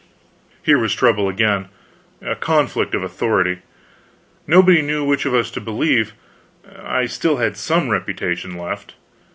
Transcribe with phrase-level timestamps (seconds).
[0.63, 1.67] Here was trouble again
[2.23, 3.59] a conflict of authority.
[4.47, 6.13] Nobody knew which of us to believe;
[6.75, 8.95] I still had some reputation left.